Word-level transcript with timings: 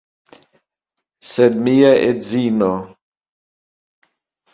Sed 1.31 1.59
mia 1.67 1.91
edzino 2.05 2.71